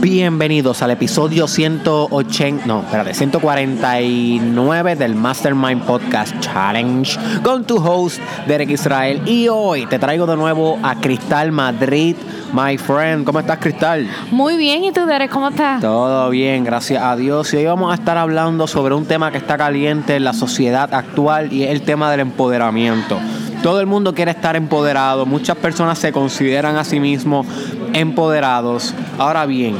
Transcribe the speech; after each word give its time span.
Bienvenidos 0.00 0.80
al 0.82 0.92
episodio 0.92 1.48
180, 1.48 2.66
no, 2.66 2.82
espérate, 2.82 3.14
149 3.14 4.94
del 4.94 5.16
Mastermind 5.16 5.82
Podcast 5.82 6.38
Challenge 6.38 7.18
con 7.42 7.64
tu 7.64 7.78
host 7.78 8.20
Derek 8.46 8.70
Israel 8.70 9.20
y 9.26 9.48
hoy 9.48 9.86
te 9.86 9.98
traigo 9.98 10.24
de 10.26 10.36
nuevo 10.36 10.78
a 10.84 10.94
Cristal 11.00 11.50
Madrid, 11.50 12.14
my 12.52 12.78
friend. 12.78 13.24
¿Cómo 13.24 13.40
estás, 13.40 13.58
Cristal? 13.58 14.08
Muy 14.30 14.56
bien, 14.56 14.84
¿y 14.84 14.92
tú, 14.92 15.04
Derek? 15.04 15.32
¿Cómo 15.32 15.48
estás? 15.48 15.80
Todo 15.80 16.30
bien, 16.30 16.62
gracias 16.62 17.02
a 17.02 17.16
Dios. 17.16 17.52
Y 17.52 17.56
hoy 17.56 17.66
vamos 17.66 17.90
a 17.90 17.94
estar 17.94 18.16
hablando 18.16 18.68
sobre 18.68 18.94
un 18.94 19.04
tema 19.04 19.32
que 19.32 19.38
está 19.38 19.58
caliente 19.58 20.14
en 20.14 20.22
la 20.22 20.32
sociedad 20.32 20.94
actual 20.94 21.52
y 21.52 21.64
es 21.64 21.70
el 21.70 21.82
tema 21.82 22.08
del 22.12 22.20
empoderamiento. 22.20 23.18
Todo 23.64 23.80
el 23.80 23.86
mundo 23.86 24.14
quiere 24.14 24.30
estar 24.30 24.54
empoderado, 24.54 25.26
muchas 25.26 25.56
personas 25.56 25.98
se 25.98 26.12
consideran 26.12 26.76
a 26.76 26.84
sí 26.84 27.00
mismos 27.00 27.44
empoderados. 27.92 28.94
Ahora 29.18 29.46
bien, 29.46 29.76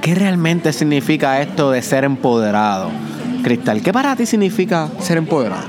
¿qué 0.00 0.14
realmente 0.14 0.72
significa 0.72 1.40
esto 1.40 1.70
de 1.70 1.82
ser 1.82 2.04
empoderado? 2.04 2.90
Cristal, 3.42 3.82
¿qué 3.82 3.92
para 3.92 4.16
ti 4.16 4.26
significa 4.26 4.88
ser 5.00 5.18
empoderado? 5.18 5.64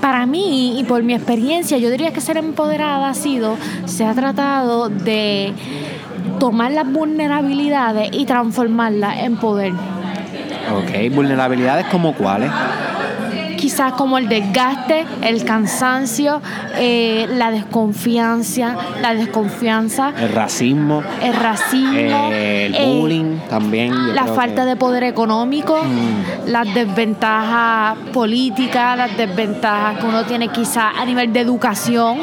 Para 0.00 0.26
mí 0.26 0.78
y 0.78 0.84
por 0.84 1.02
mi 1.02 1.14
experiencia, 1.14 1.78
yo 1.78 1.90
diría 1.90 2.12
que 2.12 2.20
ser 2.20 2.36
empoderada 2.36 3.08
ha 3.08 3.14
sido, 3.14 3.56
se 3.86 4.04
ha 4.04 4.14
tratado 4.14 4.88
de 4.88 5.52
tomar 6.38 6.70
las 6.70 6.90
vulnerabilidades 6.90 8.10
y 8.12 8.26
transformarlas 8.26 9.18
en 9.20 9.36
poder. 9.36 9.72
Ok, 9.72 11.14
vulnerabilidades 11.14 11.86
como 11.86 12.14
cuáles? 12.14 12.50
Quizás 13.56 13.92
como 13.94 14.18
el 14.18 14.28
desgaste, 14.28 15.04
el 15.22 15.44
cansancio, 15.44 16.40
eh, 16.76 17.26
la 17.30 17.50
desconfianza, 17.50 18.76
la 19.00 19.14
desconfianza. 19.14 20.12
El 20.18 20.32
racismo. 20.32 21.02
El 21.22 21.34
racismo. 21.34 22.28
el 22.32 22.74
eh, 22.74 22.96
bullying 22.98 23.38
también. 23.48 24.14
La 24.14 24.26
falta 24.26 24.64
de 24.64 24.76
poder 24.76 25.04
económico, 25.04 25.82
mm. 25.82 26.48
las 26.50 26.72
desventajas 26.72 27.96
políticas, 28.12 28.96
las 28.96 29.16
desventajas 29.16 29.98
que 29.98 30.06
uno 30.06 30.24
tiene 30.24 30.48
quizás 30.48 30.92
a 30.96 31.04
nivel 31.04 31.32
de 31.32 31.40
educación. 31.40 32.18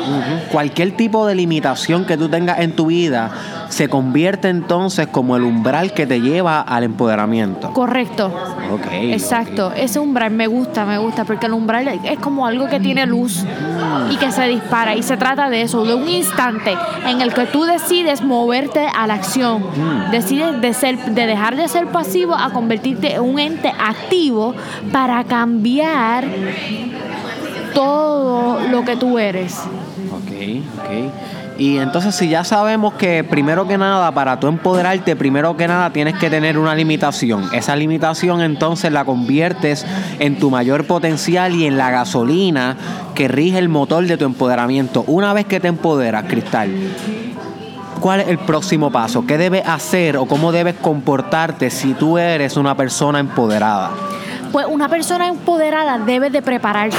Cualquier 0.52 0.96
tipo 0.96 1.26
de 1.26 1.36
limitación 1.36 2.06
que 2.06 2.18
tú 2.18 2.30
tengas 2.30 2.60
en 2.60 2.76
tu 2.76 2.88
vida 2.88 3.32
se 3.70 3.90
convierte 3.90 4.50
entonces 4.50 5.08
como 5.08 5.36
el 5.36 5.44
umbral 5.44 5.94
que 5.94 6.06
te 6.06 6.22
lleva 6.22 6.62
al 6.62 6.84
empoderamiento. 6.84 7.74
Correcto. 7.74 8.32
Ok. 8.72 8.86
Exacto. 8.92 9.72
Ese 9.76 10.00
umbral 10.00 10.32
me 10.32 10.48
gusta, 10.48 10.86
me 10.86 10.98
gusta, 11.00 11.23
porque 11.26 11.48
el 11.48 11.54
umbral 11.54 11.88
es 11.88 12.20
como 12.20 12.46
algo 12.46 12.68
que 12.68 12.80
tiene 12.80 13.06
luz 13.06 13.44
y 14.12 14.18
que 14.18 14.32
se 14.32 14.48
dispara. 14.48 14.96
Y 14.96 15.04
se 15.04 15.18
trata 15.18 15.50
de 15.50 15.62
eso, 15.62 15.86
de 15.86 15.94
un 15.94 16.08
instante 16.08 16.76
en 17.08 17.22
el 17.22 17.34
que 17.34 17.46
tú 17.46 17.64
decides 17.64 18.22
moverte 18.22 18.88
a 18.88 19.08
la 19.08 19.16
acción. 19.16 19.64
Decides 20.12 20.62
de, 20.62 20.74
ser, 20.74 20.98
de 20.98 21.26
dejar 21.26 21.56
de 21.56 21.68
ser 21.68 21.88
pasivo 21.88 22.36
a 22.36 22.52
convertirte 22.52 23.16
en 23.16 23.22
un 23.22 23.40
ente 23.40 23.74
activo 23.80 24.56
para 24.92 25.24
cambiar 25.24 26.26
todo 27.74 28.68
lo 28.70 28.84
que 28.84 28.96
tú 28.96 29.18
eres. 29.18 29.60
Ok, 30.12 30.32
ok. 30.80 31.43
Y 31.64 31.78
entonces 31.78 32.14
si 32.14 32.28
ya 32.28 32.44
sabemos 32.44 32.96
que 32.96 33.24
primero 33.24 33.66
que 33.66 33.78
nada, 33.78 34.12
para 34.12 34.38
tú 34.38 34.48
empoderarte, 34.48 35.16
primero 35.16 35.56
que 35.56 35.66
nada 35.66 35.92
tienes 35.92 36.16
que 36.16 36.30
tener 36.30 36.58
una 36.58 36.76
limitación. 36.76 37.50
Esa 37.54 37.74
limitación 37.78 38.42
entonces 38.42 38.92
la 38.92 39.06
conviertes 39.06 39.86
en 40.20 40.40
tu 40.40 40.52
mayor 40.52 40.86
potencial 40.86 41.56
y 41.56 41.66
en 41.66 41.78
la 41.78 41.90
gasolina 41.90 42.76
que 43.16 43.30
rige 43.30 43.60
el 43.60 43.70
motor 43.70 44.06
de 44.06 44.18
tu 44.18 44.26
empoderamiento. 44.26 45.06
Una 45.08 45.32
vez 45.32 45.46
que 45.46 45.62
te 45.62 45.70
empoderas, 45.70 46.26
Cristal, 46.26 46.70
¿cuál 48.02 48.20
es 48.20 48.28
el 48.28 48.40
próximo 48.40 48.92
paso? 48.92 49.26
¿Qué 49.26 49.38
debes 49.38 49.66
hacer 49.66 50.18
o 50.18 50.26
cómo 50.26 50.52
debes 50.52 50.76
comportarte 50.76 51.70
si 51.70 51.94
tú 51.94 52.18
eres 52.18 52.58
una 52.58 52.76
persona 52.76 53.20
empoderada? 53.20 53.92
Pues 54.54 54.68
una 54.70 54.88
persona 54.88 55.28
empoderada 55.28 55.98
debe 55.98 56.30
de 56.30 56.44
prepararse. 56.44 56.96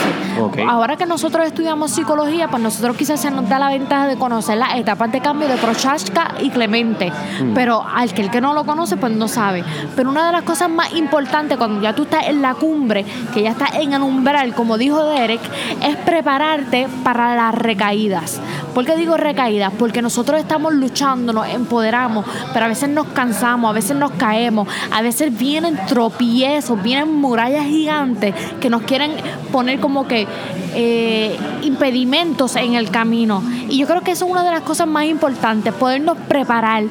Ahora 0.68 0.96
que 0.96 1.06
nosotros 1.06 1.46
estudiamos 1.46 1.92
psicología, 1.92 2.48
pues 2.48 2.60
nosotros 2.60 2.96
quizás 2.96 3.20
se 3.20 3.30
nos 3.30 3.48
da 3.48 3.60
la 3.60 3.68
ventaja 3.68 4.08
de 4.08 4.16
conocer 4.16 4.58
las 4.58 4.74
etapas 4.74 5.12
de 5.12 5.20
cambio 5.20 5.46
de 5.46 5.56
Prochaska 5.56 6.34
y 6.40 6.50
Clemente, 6.50 7.12
mm. 7.12 7.54
pero 7.54 7.86
al 7.86 8.12
que 8.12 8.22
el 8.22 8.30
que 8.32 8.40
no 8.40 8.54
lo 8.54 8.66
conoce, 8.66 8.96
pues 8.96 9.12
no 9.12 9.28
sabe. 9.28 9.62
Pero 9.94 10.10
una 10.10 10.26
de 10.26 10.32
las 10.32 10.42
cosas 10.42 10.68
más 10.68 10.94
importantes 10.94 11.56
cuando 11.56 11.80
ya 11.80 11.94
tú 11.94 12.02
estás 12.02 12.26
en 12.26 12.42
la 12.42 12.54
cumbre, 12.54 13.04
que 13.32 13.42
ya 13.42 13.50
estás 13.50 13.76
en 13.76 13.92
el 13.92 14.02
umbral, 14.02 14.52
como 14.54 14.76
dijo 14.76 15.04
Derek, 15.04 15.40
es 15.80 15.94
prepararte 15.98 16.88
para 17.04 17.36
las 17.36 17.54
recaídas. 17.54 18.40
¿Por 18.74 18.84
qué 18.84 18.96
digo 18.96 19.16
recaídas? 19.16 19.72
Porque 19.78 20.02
nosotros 20.02 20.40
estamos 20.40 20.74
luchando, 20.74 21.32
nos 21.32 21.46
empoderamos, 21.46 22.26
pero 22.52 22.64
a 22.64 22.68
veces 22.68 22.88
nos 22.88 23.06
cansamos, 23.08 23.70
a 23.70 23.72
veces 23.72 23.96
nos 23.96 24.10
caemos, 24.10 24.66
a 24.90 25.02
veces 25.02 25.38
vienen 25.38 25.78
tropiezos, 25.86 26.82
vienen 26.82 27.14
murallas 27.14 27.43
gigantes 27.50 28.34
que 28.60 28.70
nos 28.70 28.82
quieren 28.82 29.12
poner 29.52 29.80
como 29.80 30.06
que 30.06 30.26
eh, 30.74 31.36
impedimentos 31.62 32.56
en 32.56 32.74
el 32.74 32.90
camino. 32.90 33.42
Y 33.68 33.78
yo 33.78 33.86
creo 33.86 34.00
que 34.00 34.12
eso 34.12 34.24
es 34.24 34.30
una 34.30 34.42
de 34.42 34.50
las 34.50 34.62
cosas 34.62 34.86
más 34.86 35.04
importantes, 35.04 35.72
podernos 35.72 36.18
preparar, 36.28 36.84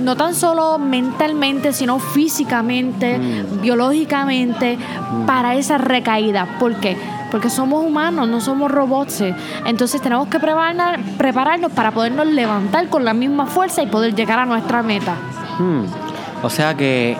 no 0.00 0.16
tan 0.16 0.34
solo 0.34 0.78
mentalmente, 0.78 1.72
sino 1.72 1.98
físicamente, 1.98 3.18
mm. 3.18 3.62
biológicamente, 3.62 4.76
mm. 4.76 5.26
para 5.26 5.56
esa 5.56 5.78
recaída. 5.78 6.46
¿Por 6.60 6.76
qué? 6.76 6.96
Porque 7.30 7.50
somos 7.50 7.84
humanos, 7.84 8.28
no 8.28 8.40
somos 8.40 8.70
robots. 8.70 9.24
Entonces 9.64 10.00
tenemos 10.00 10.28
que 10.28 10.38
prepararnos, 10.38 11.00
prepararnos 11.18 11.72
para 11.72 11.90
podernos 11.90 12.26
levantar 12.28 12.88
con 12.88 13.04
la 13.04 13.14
misma 13.14 13.46
fuerza 13.46 13.82
y 13.82 13.86
poder 13.86 14.14
llegar 14.14 14.38
a 14.38 14.46
nuestra 14.46 14.82
meta. 14.82 15.16
Mm. 15.58 16.44
O 16.44 16.50
sea 16.50 16.76
que 16.76 17.16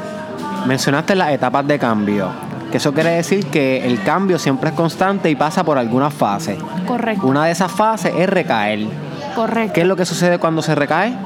mencionaste 0.66 1.16
las 1.16 1.30
etapas 1.32 1.66
de 1.66 1.78
cambio 1.78 2.45
que 2.70 2.78
eso 2.78 2.92
quiere 2.92 3.10
decir 3.10 3.46
que 3.46 3.86
el 3.86 4.02
cambio 4.02 4.38
siempre 4.38 4.70
es 4.70 4.76
constante 4.76 5.30
y 5.30 5.36
pasa 5.36 5.64
por 5.64 5.78
alguna 5.78 6.10
fase. 6.10 6.58
Correcto. 6.86 7.26
Una 7.26 7.44
de 7.46 7.52
esas 7.52 7.70
fases 7.72 8.12
es 8.16 8.28
recaer. 8.28 8.86
Correcto. 9.34 9.72
¿Qué 9.74 9.82
es 9.82 9.86
lo 9.86 9.96
que 9.96 10.04
sucede 10.04 10.38
cuando 10.38 10.62
se 10.62 10.74
recae? 10.74 11.16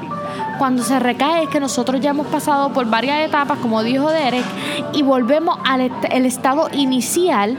Cuando 0.59 0.83
se 0.83 0.99
recae 0.99 1.45
es 1.45 1.49
que 1.49 1.59
nosotros 1.59 2.01
ya 2.03 2.11
hemos 2.11 2.27
pasado 2.27 2.71
por 2.75 2.85
varias 2.85 3.21
etapas, 3.27 3.59
como 3.61 3.83
dijo 3.83 4.11
Derek, 4.11 4.45
y 4.93 5.03
volvemos 5.03 5.57
al 5.65 5.91
el 6.11 6.27
estado 6.27 6.69
inicial 6.73 7.57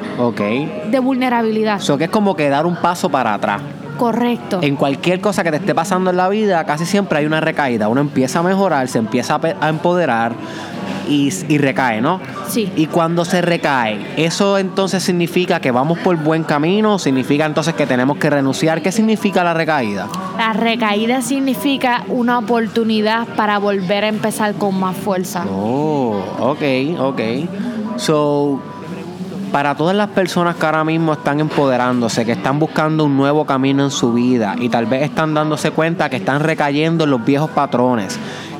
de 0.91 0.99
vulnerabilidad. 0.99 1.77
Eso 1.77 1.97
que 1.97 2.03
es 2.03 2.09
como 2.11 2.35
que 2.35 2.47
dar 2.49 2.67
un 2.67 2.75
paso 2.75 3.09
para 3.09 3.33
atrás. 3.33 3.61
Correcto. 4.01 4.59
En 4.63 4.75
cualquier 4.75 5.21
cosa 5.21 5.43
que 5.43 5.51
te 5.51 5.57
esté 5.57 5.75
pasando 5.75 6.09
en 6.09 6.17
la 6.17 6.27
vida, 6.27 6.65
casi 6.65 6.87
siempre 6.87 7.19
hay 7.19 7.27
una 7.27 7.39
recaída. 7.39 7.87
Uno 7.87 8.01
empieza 8.01 8.39
a 8.39 8.43
mejorar, 8.43 8.87
se 8.87 8.97
empieza 8.97 9.39
a 9.59 9.69
empoderar, 9.69 10.33
y, 11.07 11.57
recae, 11.57 12.01
¿no? 12.01 12.19
Sí. 12.47 12.71
Y 12.75 12.87
cuando 12.87 13.25
se 13.25 13.41
recae, 13.41 13.99
¿eso 14.17 14.57
entonces 14.57 15.03
significa 15.03 15.59
que 15.59 15.71
vamos 15.71 15.99
por 15.99 16.15
buen 16.17 16.43
camino? 16.43 16.99
¿Significa 16.99 17.45
entonces 17.45 17.73
que 17.73 17.85
tenemos 17.85 18.17
que 18.17 18.29
renunciar? 18.29 18.81
¿Qué 18.81 18.91
significa 18.91 19.43
la 19.43 19.53
recaída? 19.53 20.07
La 20.37 20.53
recaída 20.53 21.21
significa 21.21 22.03
una 22.07 22.39
oportunidad 22.39 23.27
para 23.35 23.59
volver 23.59 24.05
a 24.05 24.07
empezar 24.07 24.55
con 24.55 24.79
más 24.79 24.95
fuerza. 24.95 25.45
Oh, 25.47 26.21
ok, 26.39 26.61
ok. 26.99 27.21
So, 27.97 28.59
para 29.51 29.75
todas 29.75 29.95
las 29.95 30.09
personas 30.09 30.55
que 30.55 30.65
ahora 30.65 30.83
mismo 30.83 31.13
están 31.13 31.39
empoderándose, 31.39 32.25
que 32.25 32.31
están 32.31 32.57
buscando 32.57 33.05
un 33.05 33.17
nuevo 33.17 33.45
camino 33.45 33.83
en 33.83 33.91
su 33.91 34.13
vida 34.13 34.55
y 34.59 34.69
tal 34.69 34.85
vez 34.85 35.03
están 35.03 35.33
dándose 35.33 35.71
cuenta 35.71 36.09
que 36.09 36.17
están 36.17 36.39
recayendo 36.39 37.03
en 37.03 37.11
los 37.11 37.23
viejos 37.23 37.49
patrones, 37.49 38.17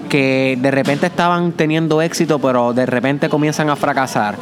que 0.10 0.58
de 0.62 0.72
repente 0.72 1.08
estaban 1.08 1.54
teniendo 1.54 2.02
éxito, 2.02 2.40
pero 2.40 2.74
de 2.74 2.86
repente 2.86 3.30
comienzan 3.30 3.70
a 3.70 3.76
fracasar. 3.76 4.36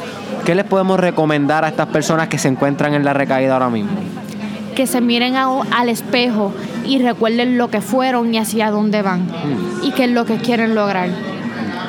¿Qué 0.44 0.54
les 0.54 0.64
podemos 0.64 0.98
recomendar 0.98 1.64
a 1.64 1.68
estas 1.68 1.86
personas 1.86 2.28
que 2.28 2.38
se 2.38 2.48
encuentran 2.48 2.94
en 2.94 3.04
la 3.04 3.12
recaída 3.12 3.54
ahora 3.54 3.70
mismo? 3.70 3.92
Que 4.74 4.86
se 4.86 5.00
miren 5.00 5.36
al 5.36 5.88
espejo 5.88 6.52
y 6.84 6.98
recuerden 6.98 7.58
lo 7.58 7.70
que 7.70 7.80
fueron 7.80 8.34
y 8.34 8.38
hacia 8.38 8.70
dónde 8.70 9.02
van 9.02 9.26
mm. 9.26 9.84
y 9.84 9.92
qué 9.92 10.04
es 10.04 10.10
lo 10.10 10.24
que 10.24 10.36
quieren 10.38 10.74
lograr. 10.74 11.10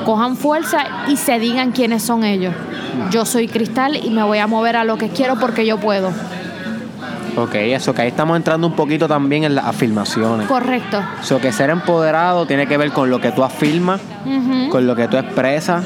Cojan 0.05 0.35
fuerza 0.35 0.83
y 1.07 1.17
se 1.17 1.39
digan 1.39 1.71
quiénes 1.71 2.03
son 2.03 2.23
ellos. 2.23 2.53
Yo 3.11 3.25
soy 3.25 3.47
cristal 3.47 3.95
y 3.95 4.09
me 4.09 4.23
voy 4.23 4.39
a 4.39 4.47
mover 4.47 4.75
a 4.75 4.83
lo 4.83 4.97
que 4.97 5.09
quiero 5.09 5.37
porque 5.37 5.65
yo 5.65 5.77
puedo. 5.77 6.11
Ok, 7.37 7.55
eso 7.55 7.93
que 7.93 8.01
ahí 8.01 8.09
estamos 8.09 8.35
entrando 8.35 8.67
un 8.67 8.73
poquito 8.73 9.07
también 9.07 9.45
en 9.45 9.55
las 9.55 9.65
afirmaciones. 9.65 10.47
Correcto. 10.47 11.01
Eso 11.21 11.39
que 11.39 11.51
ser 11.53 11.69
empoderado 11.69 12.45
tiene 12.45 12.67
que 12.67 12.77
ver 12.77 12.91
con 12.91 13.09
lo 13.09 13.21
que 13.21 13.31
tú 13.31 13.43
afirmas, 13.43 14.01
con 14.69 14.85
lo 14.85 14.95
que 14.95 15.07
tú 15.07 15.17
expresas. 15.17 15.85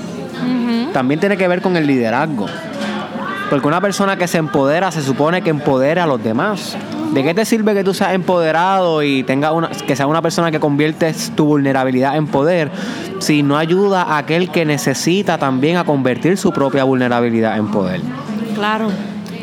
También 0.92 1.20
tiene 1.20 1.38
que 1.38 1.48
ver 1.48 1.62
con 1.62 1.78
el 1.78 1.86
liderazgo. 1.86 2.48
Porque 3.50 3.68
una 3.68 3.80
persona 3.80 4.18
que 4.18 4.28
se 4.28 4.40
empodera 4.40 4.92
se 4.92 5.04
supone 5.04 5.42
que 5.44 5.52
empodera 5.52 6.04
a 6.04 6.08
los 6.08 6.24
demás. 6.24 6.76
¿De 7.14 7.24
qué 7.24 7.34
te 7.34 7.46
sirve 7.46 7.76
que 7.76 7.84
tú 7.84 7.94
seas 7.94 8.14
empoderado 8.14 9.04
y 9.04 9.24
tenga 9.24 9.52
una, 9.52 9.70
que 9.70 9.96
sea 9.96 10.08
una 10.08 10.24
persona 10.24 10.50
que 10.50 10.60
conviertes 10.60 11.32
tu 11.36 11.46
vulnerabilidad 11.46 12.18
en 12.18 12.26
poder 12.28 12.72
si 13.20 13.44
no 13.44 13.58
ayuda 13.58 14.04
a 14.04 14.18
aquel 14.18 14.50
que 14.50 14.66
necesita 14.66 15.38
también 15.38 15.78
a 15.78 15.84
convertir 15.84 16.38
su 16.38 16.52
propia 16.52 16.84
vulnerabilidad 16.84 17.58
en 17.58 17.68
poder? 17.68 18.02
Claro. 18.56 18.90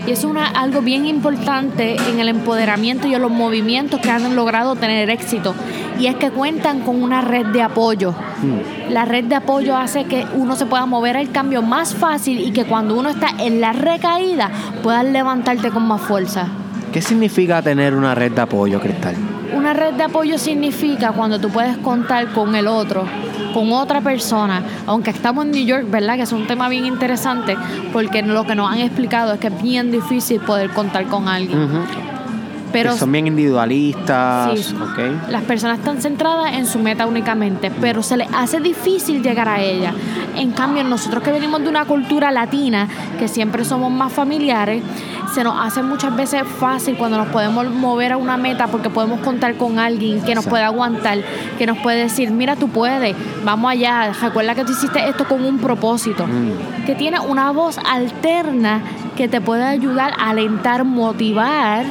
Y 0.06 0.10
es 0.10 0.24
una, 0.24 0.46
algo 0.46 0.80
bien 0.80 1.06
importante 1.06 1.96
en 2.10 2.18
el 2.18 2.28
empoderamiento 2.28 3.06
y 3.06 3.14
en 3.14 3.22
los 3.22 3.30
movimientos 3.30 4.00
que 4.00 4.10
han 4.10 4.34
logrado 4.34 4.74
tener 4.74 5.08
éxito. 5.10 5.54
Y 6.00 6.06
es 6.06 6.16
que 6.16 6.30
cuentan 6.30 6.80
con 6.80 7.00
una 7.00 7.20
red 7.20 7.46
de 7.46 7.62
apoyo. 7.62 8.10
Mm. 8.10 8.92
La 8.92 9.04
red 9.04 9.24
de 9.24 9.36
apoyo 9.36 9.76
hace 9.76 10.04
que 10.04 10.26
uno 10.34 10.56
se 10.56 10.66
pueda 10.66 10.86
mover 10.86 11.16
al 11.16 11.30
cambio 11.30 11.62
más 11.62 11.94
fácil 11.94 12.40
y 12.40 12.50
que 12.50 12.64
cuando 12.64 12.98
uno 12.98 13.10
está 13.10 13.28
en 13.38 13.60
la 13.60 13.72
recaída 13.72 14.50
puedas 14.82 15.04
levantarte 15.04 15.70
con 15.70 15.86
más 15.86 16.00
fuerza. 16.00 16.48
¿Qué 16.92 17.00
significa 17.00 17.62
tener 17.62 17.94
una 17.94 18.14
red 18.14 18.32
de 18.32 18.40
apoyo, 18.40 18.80
Cristal? 18.80 19.14
Una 19.54 19.74
red 19.74 19.94
de 19.94 20.04
apoyo 20.04 20.38
significa 20.38 21.12
cuando 21.12 21.38
tú 21.38 21.50
puedes 21.50 21.76
contar 21.78 22.32
con 22.32 22.54
el 22.54 22.66
otro, 22.66 23.04
con 23.52 23.70
otra 23.72 24.00
persona, 24.00 24.62
aunque 24.86 25.10
estamos 25.10 25.44
en 25.44 25.50
New 25.50 25.64
York, 25.64 25.90
¿verdad? 25.90 26.16
Que 26.16 26.22
es 26.22 26.32
un 26.32 26.46
tema 26.46 26.68
bien 26.68 26.86
interesante, 26.86 27.56
porque 27.92 28.22
lo 28.22 28.44
que 28.44 28.54
nos 28.54 28.70
han 28.70 28.78
explicado 28.78 29.34
es 29.34 29.40
que 29.40 29.48
es 29.48 29.62
bien 29.62 29.92
difícil 29.92 30.40
poder 30.40 30.70
contar 30.70 31.06
con 31.06 31.28
alguien. 31.28 31.68
Pero 32.72 32.96
son 32.96 33.12
bien 33.12 33.26
individualistas. 33.26 34.74
Las 35.28 35.42
personas 35.42 35.78
están 35.78 36.00
centradas 36.00 36.54
en 36.54 36.66
su 36.66 36.78
meta 36.78 37.06
únicamente, 37.06 37.70
pero 37.80 38.02
se 38.02 38.16
les 38.16 38.28
hace 38.32 38.60
difícil 38.60 39.22
llegar 39.22 39.48
a 39.48 39.60
ella. 39.60 39.92
En 40.36 40.52
cambio, 40.52 40.82
nosotros 40.84 41.22
que 41.22 41.30
venimos 41.30 41.62
de 41.62 41.68
una 41.68 41.84
cultura 41.84 42.30
latina, 42.30 42.88
que 43.18 43.28
siempre 43.28 43.64
somos 43.64 43.90
más 43.90 44.12
familiares, 44.12 44.82
se 45.32 45.44
nos 45.44 45.54
hace 45.58 45.82
muchas 45.82 46.14
veces 46.14 46.42
fácil 46.58 46.96
cuando 46.96 47.16
nos 47.16 47.28
podemos 47.28 47.66
mover 47.70 48.12
a 48.12 48.16
una 48.16 48.36
meta 48.36 48.66
porque 48.66 48.90
podemos 48.90 49.20
contar 49.20 49.54
con 49.56 49.78
alguien 49.78 50.20
que 50.22 50.34
nos 50.34 50.46
puede 50.46 50.62
aguantar, 50.62 51.18
que 51.58 51.66
nos 51.66 51.78
puede 51.78 52.02
decir, 52.02 52.30
mira, 52.30 52.56
tú 52.56 52.68
puedes, 52.68 53.16
vamos 53.44 53.70
allá, 53.70 54.12
recuerda 54.12 54.54
que 54.54 54.64
tú 54.64 54.72
hiciste 54.72 55.08
esto 55.08 55.26
con 55.26 55.44
un 55.44 55.58
propósito, 55.58 56.26
mm. 56.26 56.84
que 56.84 56.94
tiene 56.94 57.18
una 57.20 57.50
voz 57.50 57.78
alterna 57.78 58.82
que 59.16 59.28
te 59.28 59.40
puede 59.40 59.64
ayudar 59.64 60.12
a 60.18 60.30
alentar, 60.30 60.84
motivar 60.84 61.84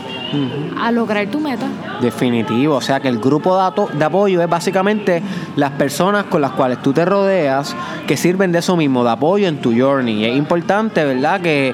a 0.79 0.91
lograr 0.91 1.27
tu 1.27 1.39
meta. 1.39 1.65
Definitivo, 2.01 2.75
o 2.75 2.81
sea 2.81 2.99
que 2.99 3.07
el 3.07 3.19
grupo 3.19 3.57
de, 3.57 3.97
de, 3.97 4.05
apoyo 4.05 4.41
es 4.41 4.49
básicamente 4.49 5.21
las 5.55 5.71
personas 5.71 6.25
con 6.25 6.41
las 6.41 6.51
cuales 6.51 6.81
tú 6.81 6.93
te 6.93 7.05
rodeas 7.05 7.75
que 8.07 8.17
sirven 8.17 8.51
de 8.51 8.59
eso 8.59 8.75
mismo, 8.75 9.03
de 9.03 9.11
apoyo 9.11 9.47
en 9.47 9.61
tu 9.61 9.73
journey. 9.77 10.25
Es 10.25 10.37
importante, 10.37 11.03
¿verdad? 11.03 11.41
Que 11.41 11.73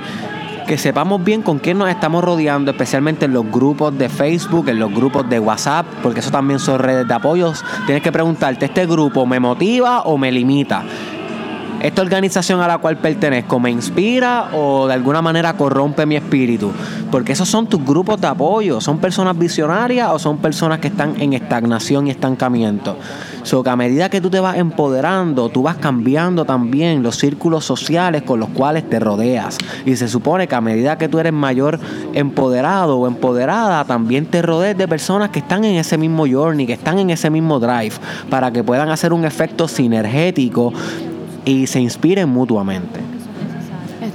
que 0.68 0.78
sepamos 0.78 1.24
bien 1.24 1.42
con 1.42 1.60
quién 1.60 1.78
nos 1.78 1.90
estamos 1.90 2.22
rodeando, 2.22 2.72
especialmente 2.72 3.26
en 3.26 3.32
los 3.32 3.50
grupos 3.50 3.98
de 3.98 4.10
Facebook, 4.10 4.68
en 4.68 4.80
los 4.80 4.94
grupos 4.94 5.28
de 5.30 5.40
WhatsApp, 5.40 5.86
porque 6.04 6.20
eso 6.20 6.30
también 6.30 6.60
son 6.60 6.80
redes 6.80 7.08
de 7.08 7.14
apoyos. 7.14 7.64
Tienes 7.86 8.04
que 8.04 8.12
preguntarte, 8.12 8.66
¿este 8.66 8.86
grupo 8.86 9.26
me 9.26 9.40
motiva 9.40 10.02
o 10.02 10.18
me 10.18 10.30
limita? 10.30 10.84
Esta 11.82 12.02
organización 12.02 12.60
a 12.62 12.68
la 12.68 12.80
cual 12.80 12.98
pertenezco 12.98 13.60
me 13.60 13.70
inspira 13.70 14.50
o 14.54 14.88
de 14.88 14.94
alguna 14.94 15.22
manera 15.22 15.54
corrompe 15.54 16.06
mi 16.06 16.16
espíritu. 16.16 16.72
Porque 17.12 17.34
esos 17.34 17.48
son 17.48 17.68
tus 17.68 17.84
grupos 17.86 18.20
de 18.20 18.28
apoyo. 18.28 18.82
¿Son 18.82 18.98
personas 18.98 19.38
visionarias 19.38 20.10
o 20.12 20.20
son 20.20 20.38
personas 20.38 20.80
que 20.80 20.88
están 20.88 21.20
en 21.22 21.34
estagnación 21.34 22.08
y 22.08 22.12
estancamiento? 22.12 22.98
So 23.44 23.64
que 23.64 23.70
a 23.70 23.76
medida 23.76 24.10
que 24.10 24.20
tú 24.20 24.30
te 24.30 24.40
vas 24.40 24.58
empoderando, 24.58 25.50
tú 25.50 25.64
vas 25.64 25.78
cambiando 25.78 26.44
también 26.44 27.02
los 27.02 27.16
círculos 27.16 27.64
sociales 27.64 28.24
con 28.24 28.40
los 28.40 28.50
cuales 28.50 28.90
te 28.90 29.00
rodeas. 29.00 29.58
Y 29.86 29.96
se 29.96 30.08
supone 30.08 30.48
que 30.48 30.56
a 30.56 30.62
medida 30.62 30.98
que 30.98 31.08
tú 31.08 31.20
eres 31.20 31.32
mayor 31.32 31.80
empoderado 32.14 32.98
o 32.98 33.08
empoderada, 33.08 33.86
también 33.86 34.26
te 34.26 34.42
rodees 34.42 34.78
de 34.78 34.88
personas 34.88 35.30
que 35.30 35.40
están 35.40 35.64
en 35.64 35.76
ese 35.76 35.98
mismo 35.98 36.26
journey, 36.28 36.66
que 36.66 36.74
están 36.74 37.00
en 37.00 37.10
ese 37.10 37.30
mismo 37.30 37.60
drive, 37.60 37.94
para 38.30 38.52
que 38.52 38.64
puedan 38.64 38.90
hacer 38.90 39.14
un 39.14 39.24
efecto 39.24 39.68
sinergético 39.68 40.74
y 41.48 41.66
se 41.66 41.80
inspiren 41.80 42.30
mutuamente. 42.30 43.17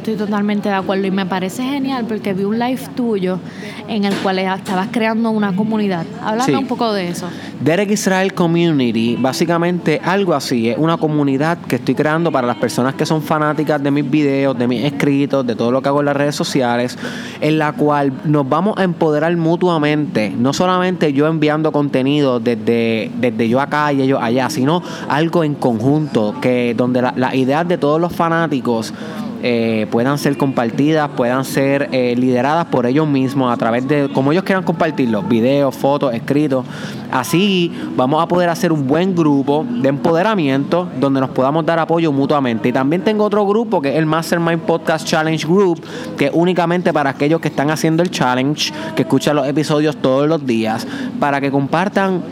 Estoy 0.03 0.17
totalmente 0.17 0.69
de 0.69 0.75
acuerdo 0.75 1.07
y 1.07 1.13
me 1.13 1.27
parece 1.27 1.63
genial 1.63 2.07
porque 2.09 2.35
vi 2.35 2.43
un 2.43 2.59
live 2.59 2.81
tuyo 2.97 3.39
en 3.87 4.03
el 4.03 4.13
cual 4.17 4.41
estabas 4.41 4.89
creando 4.91 5.31
una 5.31 5.55
comunidad. 5.55 6.05
Háblame 6.21 6.57
un 6.57 6.67
poco 6.67 6.93
de 6.93 7.07
eso. 7.07 7.29
Derek 7.61 7.93
Israel 7.93 8.35
Community, 8.35 9.15
básicamente 9.15 10.01
algo 10.05 10.35
así, 10.35 10.71
es 10.71 10.77
una 10.77 10.97
comunidad 10.97 11.57
que 11.59 11.77
estoy 11.77 11.95
creando 11.95 12.33
para 12.33 12.49
las 12.49 12.57
personas 12.57 12.97
que 12.97 13.07
son 13.07 13.23
fanáticas 13.23 13.81
de 13.81 13.93
mis 13.93 14.11
videos, 14.11 14.59
de 14.59 14.67
mis 14.67 14.85
escritos, 14.85 15.47
de 15.47 15.55
todo 15.55 15.71
lo 15.71 15.81
que 15.81 15.89
hago 15.89 16.01
en 16.01 16.07
las 16.07 16.17
redes 16.17 16.35
sociales, 16.35 16.99
en 17.41 17.59
la 17.59 17.73
cual 17.73 18.13
nos 18.25 18.49
vamos 18.49 18.79
a 18.79 18.83
empoderar 18.83 19.37
mutuamente, 19.37 20.35
no 20.37 20.53
solamente 20.53 21.13
yo 21.13 21.29
enviando 21.29 21.71
contenido 21.71 22.41
desde, 22.41 23.09
desde 23.21 23.49
yo 23.49 23.61
acá 23.61 23.93
y 23.93 24.03
ellos 24.03 24.19
allá, 24.21 24.51
sino 24.51 24.83
algo 25.09 25.45
en 25.45 25.55
conjunto, 25.55 26.35
que 26.41 26.75
donde 26.77 27.03
las 27.03 27.35
ideas 27.37 27.69
de 27.69 27.79
todos 27.79 28.01
los 28.01 28.13
fanáticos 28.13 28.93
eh, 29.43 29.87
puedan 29.91 30.19
ser 30.19 30.37
compartidas, 30.37 31.11
puedan 31.17 31.45
ser 31.45 31.89
eh, 31.93 32.15
lideradas 32.17 32.67
por 32.67 32.87
ellos 32.87 33.09
mismos 33.09 33.53
a 33.53 33.57
través 33.57 33.89
de, 33.89 34.09
como 34.13 34.33
ellos 34.33 34.45
quieran 34.45 34.65
compartirlos, 34.65 35.29
videos, 35.29 35.75
fotos, 35.75 36.15
escritos. 36.15 36.65
Así 37.11 37.73
vamos 37.97 38.23
a 38.23 38.29
poder 38.29 38.49
hacer 38.49 38.73
un 38.73 38.87
buen 38.87 39.15
grupo 39.15 39.67
de 39.69 39.89
empoderamiento 39.89 40.89
donde 40.99 41.21
nos 41.21 41.31
podamos 41.31 41.67
dar 41.67 41.79
apoyo 41.79 42.13
mutuamente. 42.13 42.69
Y 42.69 42.73
también 42.73 43.03
tengo 43.03 43.25
otro 43.25 43.47
grupo 43.47 43.83
que 43.83 43.91
es 43.91 43.97
el 43.97 44.07
Mastermind 44.07 44.61
Podcast 44.61 45.07
Challenge 45.07 45.45
Group, 45.47 45.83
que 46.17 46.27
es 46.27 46.31
únicamente 46.33 46.93
para 46.93 47.11
aquellos 47.11 47.41
que 47.41 47.49
están 47.49 47.71
haciendo 47.71 48.03
el 48.03 48.11
challenge, 48.11 48.73
que 48.95 49.03
escuchan 49.03 49.37
los 49.37 49.47
episodios 49.47 49.97
todos 49.97 50.29
los 50.29 50.47
días, 50.47 50.87
para 51.19 51.41
que 51.41 51.51
compartan 51.51 52.23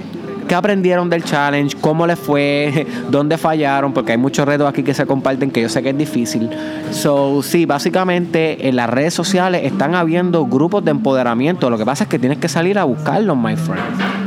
qué 0.51 0.57
aprendieron 0.57 1.09
del 1.09 1.23
challenge, 1.23 1.77
cómo 1.81 2.09
les 2.09 2.19
fue, 2.19 2.85
dónde 3.09 3.39
fallaron, 3.39 3.93
porque 3.93 4.11
hay 4.11 4.19
muchos 4.19 4.45
retos 4.45 4.69
aquí 4.69 4.83
que 4.83 4.95
se 4.95 5.07
comparten 5.07 5.53
que 5.53 5.63
yo 5.63 5.69
sé 5.69 5.81
que 5.81 5.91
es 5.91 5.97
difícil. 5.97 6.51
So, 6.91 7.41
sí, 7.45 7.67
básicamente 7.67 8.67
en 8.67 8.75
las 8.75 8.91
redes 8.91 9.15
sociales 9.15 9.63
están 9.63 9.95
habiendo 9.95 10.45
grupos 10.47 10.85
de 10.85 10.91
empoderamiento. 10.91 11.71
Lo 11.71 11.79
que 11.79 11.87
pasa 11.87 12.03
es 12.03 12.11
que 12.11 12.19
tienes 12.19 12.39
que 12.39 12.49
salir 12.49 12.81
a 12.81 12.85
buscarlos, 12.85 13.37
my 13.37 13.55
friend. 13.55 13.81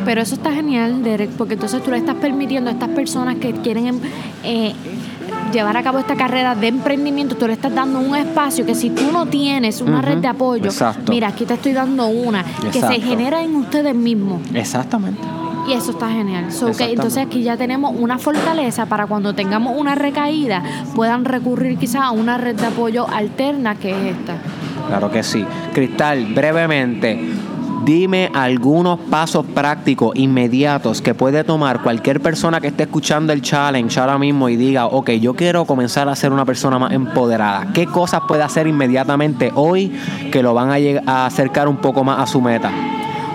Pero 0.06 0.22
eso 0.22 0.36
está 0.36 0.54
genial, 0.54 1.04
Derek, 1.04 1.32
porque 1.32 1.56
entonces 1.56 1.84
tú 1.84 1.92
le 1.92 1.98
estás 1.98 2.16
permitiendo 2.16 2.70
a 2.70 2.74
estas 2.74 2.90
personas 2.92 3.36
que 3.36 3.52
quieren 3.56 3.88
em, 3.88 4.00
eh, 4.46 4.74
llevar 5.52 5.76
a 5.76 5.84
cabo 5.84 6.00
esta 6.00 6.16
carrera 6.16 6.56
de 6.56 6.68
emprendimiento, 6.68 7.36
tú 7.36 7.48
le 7.48 7.54
estás 7.54 7.76
dando 7.76 8.00
un 8.00 8.16
espacio 8.16 8.66
que 8.66 8.76
si 8.76 8.92
tú 8.92 9.12
no 9.12 9.26
tienes 9.26 9.82
una 9.82 10.02
red 10.02 10.20
de 10.20 10.30
apoyo, 10.30 10.72
mira, 11.10 11.28
aquí 11.28 11.44
te 11.44 11.56
estoy 11.56 11.74
dando 11.74 12.08
una, 12.08 12.46
que 12.72 12.80
se 12.80 13.02
genera 13.02 13.44
en 13.44 13.56
ustedes 13.56 13.94
mismos. 13.94 14.40
Exactamente. 14.54 15.43
Y 15.68 15.74
eso 15.74 15.92
está 15.92 16.10
genial. 16.10 16.50
entonces 16.80 17.26
aquí 17.26 17.44
ya 17.44 17.58
tenemos 17.58 17.94
una 17.98 18.18
fortaleza 18.18 18.86
para 18.86 19.08
cuando 19.08 19.34
tengamos 19.34 19.76
una 19.78 19.96
recaída 19.96 20.64
puedan 20.96 21.26
recurrir 21.26 21.78
quizás 21.78 22.02
a 22.04 22.12
una 22.12 22.38
red 22.38 22.56
de 22.56 22.68
apoyo 22.68 23.08
alterna 23.08 23.76
que 23.76 23.92
es 23.92 24.16
esta. 24.18 24.38
Claro 24.88 25.10
que 25.10 25.24
sí. 25.24 25.46
Cristal, 25.74 26.26
brevemente, 26.34 27.20
dime 27.86 28.30
algunos 28.34 29.00
pasos 29.00 29.46
prácticos, 29.46 30.16
inmediatos, 30.16 31.02
que 31.02 31.14
puede 31.14 31.44
tomar 31.44 31.82
cualquier 31.82 32.22
persona 32.22 32.60
que 32.60 32.68
esté 32.68 32.84
escuchando 32.84 33.34
el 33.34 33.42
challenge 33.42 34.00
ahora 34.00 34.18
mismo 34.18 34.50
y 34.50 34.56
diga, 34.56 34.88
ok, 34.88 35.12
yo 35.12 35.36
quiero 35.36 35.66
comenzar 35.66 36.10
a 36.10 36.16
ser 36.16 36.32
una 36.32 36.46
persona 36.46 36.78
más 36.80 36.92
empoderada. 36.92 37.68
¿Qué 37.74 37.86
cosas 37.86 38.22
puede 38.28 38.44
hacer 38.44 38.68
inmediatamente 38.68 39.52
hoy 39.56 39.92
que 40.32 40.44
lo 40.44 40.54
van 40.54 40.70
a, 40.70 41.12
a 41.12 41.26
acercar 41.26 41.68
un 41.68 41.78
poco 41.78 42.04
más 42.04 42.20
a 42.20 42.28
su 42.28 42.42
meta? 42.42 42.72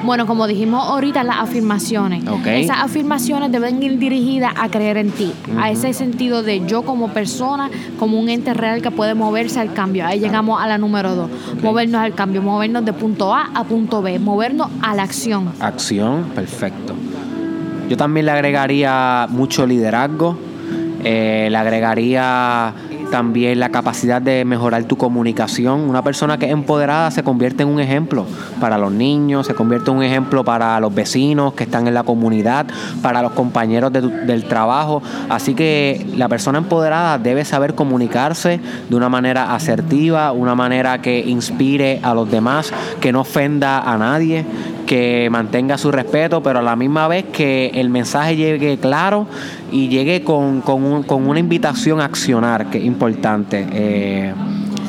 Bueno, 0.05 0.27
como 0.27 0.47
dijimos 0.47 0.87
ahorita, 0.87 1.25
las 1.25 1.39
afirmaciones. 1.39 2.25
Esas 2.47 2.79
afirmaciones 2.83 3.51
deben 3.51 3.83
ir 3.83 3.99
dirigidas 3.99 4.53
a 4.57 4.69
creer 4.69 4.97
en 4.97 5.11
ti, 5.11 5.33
a 5.59 5.71
ese 5.71 5.93
sentido 5.93 6.43
de 6.43 6.65
yo 6.67 6.83
como 6.83 7.09
persona, 7.09 7.71
como 7.99 8.19
un 8.19 8.29
ente 8.29 8.55
real 8.55 8.81
que 8.81 8.91
puede 8.91 9.15
moverse 9.15 9.61
al 9.61 9.73
cambio. 9.73 10.07
Ahí 10.07 10.21
llegamos 10.21 10.63
a 10.63 10.67
la 10.67 10.79
número 10.79 11.15
dos, 11.15 11.31
movernos 11.63 12.01
al 12.01 12.15
cambio, 12.15 12.43
movernos 12.43 12.85
de 12.85 12.93
punto 12.93 13.35
A 13.35 13.51
a 13.55 13.65
punto 13.65 14.03
B, 14.03 14.19
movernos 14.19 14.69
a 14.83 14.95
la 14.95 15.03
acción. 15.03 15.51
Acción, 15.61 16.25
perfecto. 16.35 16.95
Yo 17.89 17.97
también 17.97 18.27
le 18.27 18.33
agregaría 18.33 19.27
mucho 19.31 19.67
liderazgo, 19.67 20.37
eh, 21.05 21.49
le 21.51 21.57
agregaría 21.57 22.73
también 23.11 23.61
la 23.61 23.71
capacidad 23.71 24.21
de 24.21 24.45
mejorar 24.45 24.85
tu 24.85 24.97
comunicación. 24.97 25.89
Una 25.89 26.03
persona 26.03 26.39
que 26.39 26.47
es 26.47 26.53
empoderada 26.53 27.11
se 27.11 27.23
convierte 27.23 27.63
en 27.63 27.69
un 27.69 27.81
ejemplo 27.81 28.27
para 28.61 28.79
los 28.79 28.93
niños, 28.93 29.47
se 29.47 29.55
convierte 29.55 29.91
en 29.91 29.99
un 29.99 30.03
ejemplo 30.03 30.45
para 30.45 30.79
los 30.81 30.95
vecinos 30.95 31.55
que 31.55 31.65
están 31.65 31.87
en 31.87 31.95
la 31.95 32.03
comunidad, 32.03 32.67
para 33.03 33.23
los 33.23 33.33
compañeros 33.33 33.93
del 33.93 34.45
trabajo. 34.45 35.03
Así 35.29 35.55
que 35.55 36.07
la 36.17 36.29
persona 36.29 36.59
empoderada 36.59 37.19
debe 37.19 37.45
saber 37.45 37.75
comunicarse 37.75 38.61
de 38.89 38.97
una 38.97 39.09
manera 39.09 39.55
asertiva, 39.55 40.33
una 40.33 40.55
manera 40.55 41.01
que 41.01 41.21
inspire 41.21 42.01
a 42.03 42.15
los 42.15 42.31
demás, 42.31 42.73
que 43.01 43.13
no 43.13 43.21
ofenda 43.21 43.81
a 43.81 43.97
nadie, 43.99 44.45
que 44.87 45.29
mantenga 45.31 45.77
su 45.77 45.93
respeto, 45.93 46.43
pero 46.43 46.61
a 46.61 46.63
la 46.63 46.75
misma 46.75 47.09
vez 47.09 47.27
que 47.31 47.71
el 47.75 47.91
mensaje 47.91 48.37
llegue 48.37 48.79
claro 48.79 49.27
y 49.71 49.89
llegue 49.89 50.23
con, 50.23 50.63
una 50.67 51.39
invitación 51.39 52.01
a 52.01 52.05
accionar, 52.05 52.71
que 52.71 52.79
es 52.79 52.85
importante. 52.85 53.67
Eh, 53.73 54.33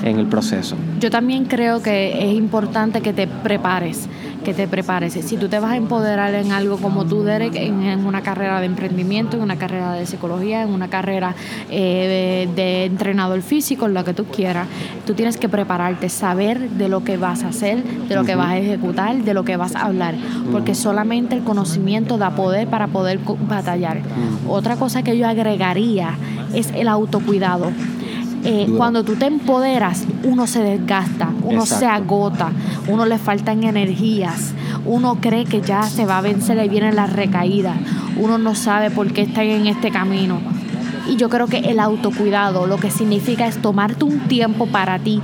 en 0.03 0.19
el 0.19 0.27
proceso. 0.27 0.75
Yo 0.99 1.09
también 1.09 1.45
creo 1.45 1.81
que 1.81 2.29
es 2.29 2.33
importante 2.33 3.01
que 3.01 3.13
te 3.13 3.27
prepares, 3.27 4.07
que 4.43 4.53
te 4.53 4.67
prepares. 4.67 5.13
Si 5.13 5.37
tú 5.37 5.49
te 5.49 5.59
vas 5.59 5.71
a 5.71 5.75
empoderar 5.75 6.33
en 6.35 6.51
algo 6.51 6.77
como 6.77 7.05
tú, 7.05 7.23
Derek, 7.23 7.55
en, 7.55 8.05
una 8.05 8.21
carrera 8.21 8.59
de 8.59 8.65
emprendimiento, 8.65 9.37
en 9.37 9.43
una 9.43 9.57
carrera 9.57 9.93
de 9.93 10.05
psicología, 10.05 10.63
en 10.63 10.69
una 10.69 10.89
carrera 10.89 11.35
eh, 11.69 12.47
de, 12.55 12.85
entrenador 12.85 13.41
físico, 13.41 13.85
en 13.85 13.93
lo 13.93 14.03
que 14.03 14.13
tú 14.13 14.25
quieras, 14.25 14.67
tú 15.05 15.13
tienes 15.13 15.37
que 15.37 15.49
prepararte, 15.49 16.09
saber 16.09 16.69
de 16.69 16.89
lo 16.89 17.03
que 17.03 17.17
vas 17.17 17.43
a 17.43 17.49
hacer, 17.49 17.83
de 17.83 18.15
lo 18.15 18.23
que 18.23 18.35
vas 18.35 18.49
a 18.49 18.57
ejecutar, 18.57 19.15
de 19.17 19.33
lo 19.33 19.43
que 19.43 19.57
vas 19.57 19.75
a 19.75 19.85
hablar, 19.85 20.15
porque 20.51 20.75
solamente 20.75 21.35
el 21.35 21.43
conocimiento 21.43 22.17
da 22.17 22.31
poder 22.31 22.67
para 22.67 22.87
poder 22.87 23.19
batallar. 23.47 24.01
Otra 24.47 24.75
cosa 24.75 25.03
que 25.03 25.17
yo 25.17 25.27
agregaría 25.27 26.15
es 26.53 26.71
el 26.71 26.87
autocuidado. 26.87 27.71
Eh, 28.43 28.67
cuando 28.77 29.03
tú 29.03 29.15
te 29.15 29.25
empoderas, 29.25 30.05
uno 30.23 30.47
se 30.47 30.61
desgasta, 30.61 31.29
uno 31.43 31.65
se 31.65 31.85
agota, 31.85 32.51
uno 32.87 33.05
le 33.05 33.17
faltan 33.17 33.63
energías, 33.63 34.53
uno 34.85 35.17
cree 35.19 35.45
que 35.45 35.61
ya 35.61 35.83
se 35.83 36.05
va 36.05 36.19
a 36.19 36.21
vencer 36.21 36.63
y 36.63 36.69
viene 36.69 36.93
la 36.93 37.05
recaída, 37.05 37.75
uno 38.17 38.37
no 38.37 38.55
sabe 38.55 38.91
por 38.91 39.11
qué 39.11 39.23
está 39.23 39.43
en 39.43 39.67
este 39.67 39.91
camino. 39.91 40.39
Y 41.09 41.17
yo 41.17 41.27
creo 41.29 41.47
que 41.47 41.57
el 41.57 41.79
autocuidado 41.79 42.67
lo 42.67 42.77
que 42.77 42.91
significa 42.91 43.47
es 43.47 43.57
tomarte 43.61 44.05
un 44.05 44.19
tiempo 44.27 44.67
para 44.67 44.99
ti, 44.99 45.21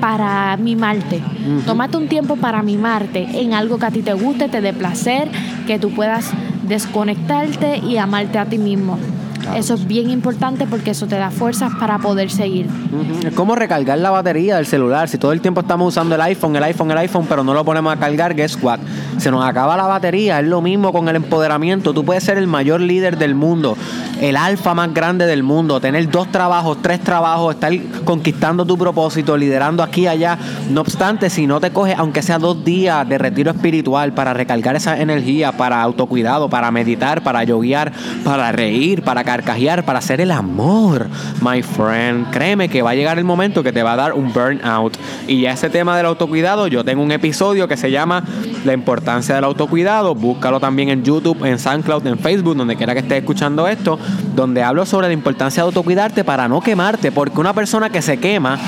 para 0.00 0.56
mimarte. 0.56 1.22
Tómate 1.64 1.96
un 1.96 2.08
tiempo 2.08 2.36
para 2.36 2.62
mimarte 2.62 3.40
en 3.40 3.54
algo 3.54 3.78
que 3.78 3.86
a 3.86 3.90
ti 3.90 4.02
te 4.02 4.12
guste, 4.12 4.48
te 4.48 4.60
dé 4.60 4.72
placer, 4.72 5.28
que 5.66 5.78
tú 5.78 5.90
puedas 5.90 6.30
desconectarte 6.68 7.78
y 7.78 7.96
amarte 7.96 8.38
a 8.38 8.46
ti 8.46 8.58
mismo. 8.58 8.98
Eso 9.56 9.74
es 9.74 9.86
bien 9.86 10.10
importante 10.10 10.66
porque 10.66 10.90
eso 10.90 11.06
te 11.06 11.16
da 11.16 11.30
fuerzas 11.30 11.72
para 11.78 11.98
poder 11.98 12.30
seguir. 12.30 12.66
Es 13.24 13.34
como 13.34 13.54
recargar 13.54 13.98
la 13.98 14.10
batería 14.10 14.56
del 14.56 14.66
celular. 14.66 15.08
Si 15.08 15.18
todo 15.18 15.32
el 15.32 15.40
tiempo 15.40 15.60
estamos 15.60 15.88
usando 15.88 16.14
el 16.14 16.20
iPhone, 16.20 16.56
el 16.56 16.62
iPhone, 16.64 16.90
el 16.90 16.98
iPhone, 16.98 17.26
pero 17.28 17.44
no 17.44 17.54
lo 17.54 17.64
ponemos 17.64 17.92
a 17.92 17.98
cargar, 17.98 18.34
guess 18.34 18.58
what? 18.62 18.80
Se 19.18 19.30
nos 19.30 19.44
acaba 19.44 19.76
la 19.76 19.86
batería. 19.86 20.40
Es 20.40 20.46
lo 20.46 20.60
mismo 20.60 20.92
con 20.92 21.08
el 21.08 21.16
empoderamiento. 21.16 21.92
Tú 21.92 22.04
puedes 22.04 22.24
ser 22.24 22.38
el 22.38 22.46
mayor 22.46 22.80
líder 22.80 23.18
del 23.18 23.34
mundo, 23.34 23.76
el 24.22 24.36
alfa 24.36 24.72
más 24.72 24.94
grande 24.94 25.26
del 25.26 25.42
mundo, 25.42 25.80
tener 25.80 26.08
dos 26.08 26.30
trabajos, 26.30 26.78
tres 26.80 27.00
trabajos, 27.00 27.56
estar 27.56 27.72
conquistando 28.04 28.64
tu 28.64 28.78
propósito, 28.78 29.36
liderando 29.36 29.82
aquí 29.82 30.02
y 30.02 30.06
allá. 30.06 30.38
No 30.70 30.82
obstante, 30.82 31.28
si 31.28 31.48
no 31.48 31.58
te 31.58 31.72
coges, 31.72 31.96
aunque 31.98 32.22
sea 32.22 32.38
dos 32.38 32.64
días 32.64 33.08
de 33.08 33.18
retiro 33.18 33.50
espiritual 33.50 34.12
para 34.12 34.32
recargar 34.32 34.76
esa 34.76 35.00
energía, 35.00 35.50
para 35.50 35.82
autocuidado, 35.82 36.48
para 36.48 36.70
meditar, 36.70 37.24
para 37.24 37.42
yoguear, 37.42 37.92
para 38.22 38.52
reír, 38.52 39.02
para 39.02 39.24
carcajear, 39.24 39.84
para 39.84 39.98
hacer 39.98 40.20
el 40.20 40.30
amor, 40.30 41.08
my 41.40 41.60
friend. 41.60 42.30
Créeme 42.30 42.68
que 42.68 42.80
va 42.80 42.90
a 42.90 42.94
llegar 42.94 43.18
el 43.18 43.24
momento 43.24 43.64
que 43.64 43.72
te 43.72 43.82
va 43.82 43.94
a 43.94 43.96
dar 43.96 44.12
un 44.12 44.32
burnout. 44.32 44.96
Y 45.26 45.46
ese 45.46 45.68
tema 45.68 45.96
del 45.96 46.06
autocuidado, 46.06 46.68
yo 46.68 46.84
tengo 46.84 47.02
un 47.02 47.10
episodio 47.10 47.66
que 47.66 47.76
se 47.76 47.90
llama 47.90 48.22
La 48.64 48.72
importancia 48.72 49.34
del 49.34 49.42
autocuidado. 49.42 50.14
Búscalo 50.14 50.60
también 50.60 50.90
en 50.90 51.02
YouTube, 51.02 51.44
en 51.44 51.58
SoundCloud, 51.58 52.06
en 52.06 52.20
Facebook, 52.20 52.56
donde 52.56 52.76
quiera 52.76 52.92
que 52.92 53.00
estés 53.00 53.18
escuchando 53.18 53.66
esto, 53.66 53.98
donde 54.34 54.62
hablo 54.62 54.86
sobre 54.86 55.08
la 55.08 55.14
importancia 55.14 55.62
de 55.62 55.66
autocuidarte 55.66 56.24
para 56.24 56.48
no 56.48 56.60
quemarte, 56.60 57.12
porque 57.12 57.40
una 57.40 57.52
persona 57.52 57.90
que 57.90 58.02
se 58.02 58.18
quema 58.18 58.58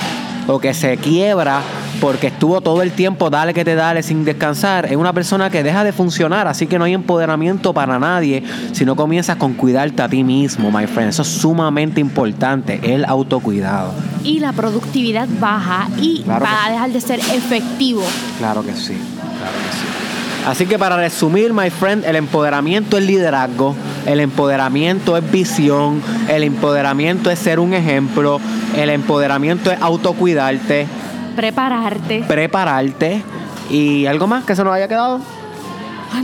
o 0.46 0.58
que 0.58 0.74
se 0.74 0.96
quiebra 0.98 1.62
porque 2.00 2.26
estuvo 2.26 2.60
todo 2.60 2.82
el 2.82 2.92
tiempo 2.92 3.30
dale 3.30 3.54
que 3.54 3.64
te 3.64 3.74
dale 3.74 4.02
sin 4.02 4.24
descansar, 4.24 4.86
es 4.86 4.96
una 4.96 5.12
persona 5.12 5.48
que 5.48 5.62
deja 5.62 5.84
de 5.84 5.92
funcionar, 5.92 6.46
así 6.46 6.66
que 6.66 6.78
no 6.78 6.84
hay 6.84 6.92
empoderamiento 6.92 7.72
para 7.72 7.98
nadie 7.98 8.42
si 8.72 8.84
no 8.84 8.96
comienzas 8.96 9.36
con 9.36 9.54
cuidarte 9.54 10.02
a 10.02 10.08
ti 10.08 10.22
mismo, 10.22 10.70
my 10.70 10.86
friend. 10.86 11.10
Eso 11.10 11.22
es 11.22 11.28
sumamente 11.28 12.00
importante, 12.00 12.80
el 12.82 13.04
autocuidado. 13.04 13.94
Y 14.22 14.40
la 14.40 14.52
productividad 14.52 15.28
baja 15.40 15.88
y 15.98 16.24
va 16.28 16.66
a 16.66 16.70
dejar 16.70 16.90
de 16.90 17.00
ser 17.00 17.20
efectivo. 17.20 18.02
Claro 18.38 18.62
que 18.62 18.74
sí, 18.74 18.94
claro 19.38 19.56
que 19.64 19.76
sí. 19.76 20.04
Así 20.46 20.66
que 20.66 20.78
para 20.78 20.98
resumir, 20.98 21.54
my 21.54 21.70
friend, 21.70 22.04
el 22.04 22.16
empoderamiento 22.16 22.98
es 22.98 23.04
liderazgo, 23.04 23.74
el 24.06 24.20
empoderamiento 24.20 25.16
es 25.16 25.30
visión, 25.30 26.02
el 26.28 26.42
empoderamiento 26.42 27.30
es 27.30 27.38
ser 27.38 27.58
un 27.60 27.74
ejemplo, 27.74 28.40
el 28.76 28.90
empoderamiento 28.90 29.70
es 29.70 29.80
autocuidarte, 29.80 30.86
Prepararte. 31.34 32.24
Prepararte. 32.26 33.22
¿Y 33.70 34.06
algo 34.06 34.26
más 34.26 34.44
que 34.44 34.54
se 34.54 34.62
nos 34.64 34.72
haya 34.72 34.88
quedado? 34.88 35.20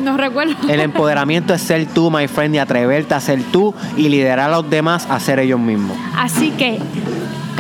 No 0.02 0.16
recuerdo. 0.16 0.54
El 0.68 0.80
empoderamiento 0.80 1.52
es 1.52 1.62
ser 1.62 1.86
tú, 1.86 2.10
my 2.10 2.28
friend, 2.28 2.54
y 2.54 2.58
atreverte 2.58 3.14
a 3.14 3.20
ser 3.20 3.42
tú 3.42 3.74
y 3.96 4.08
liderar 4.08 4.50
a 4.50 4.56
los 4.56 4.70
demás 4.70 5.06
a 5.10 5.18
ser 5.18 5.40
ellos 5.40 5.58
mismos. 5.58 5.96
Así 6.16 6.50
que 6.52 6.78